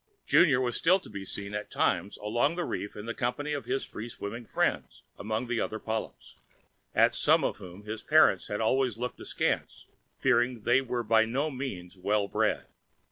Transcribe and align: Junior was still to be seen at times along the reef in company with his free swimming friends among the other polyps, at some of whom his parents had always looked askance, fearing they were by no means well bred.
Junior 0.25 0.59
was 0.59 0.75
still 0.75 0.99
to 0.99 1.11
be 1.11 1.23
seen 1.23 1.53
at 1.53 1.69
times 1.69 2.17
along 2.17 2.55
the 2.55 2.65
reef 2.65 2.95
in 2.95 3.05
company 3.13 3.55
with 3.55 3.65
his 3.65 3.85
free 3.85 4.09
swimming 4.09 4.47
friends 4.47 5.03
among 5.19 5.45
the 5.45 5.61
other 5.61 5.77
polyps, 5.77 6.37
at 6.95 7.13
some 7.13 7.43
of 7.43 7.57
whom 7.57 7.83
his 7.83 8.01
parents 8.01 8.47
had 8.47 8.61
always 8.61 8.97
looked 8.97 9.19
askance, 9.19 9.85
fearing 10.17 10.61
they 10.63 10.81
were 10.81 11.03
by 11.03 11.23
no 11.23 11.51
means 11.51 11.95
well 11.99 12.27
bred. 12.27 12.65